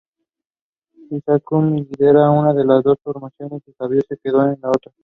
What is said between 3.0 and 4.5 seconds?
formaciones y Javier se quedó